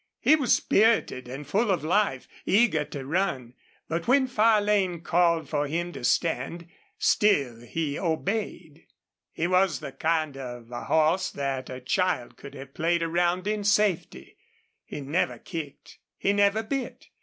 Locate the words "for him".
5.47-5.91